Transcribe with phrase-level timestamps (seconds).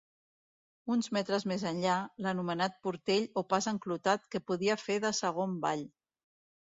[0.93, 5.85] Uns metres més enllà, l'anomenat Portell o pas enclotat que podia fer de segon vall.